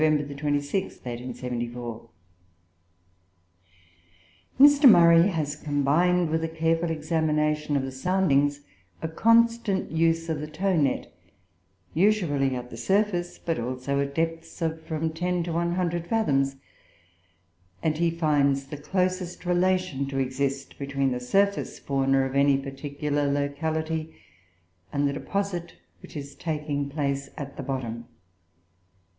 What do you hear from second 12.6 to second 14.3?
the surface, but also at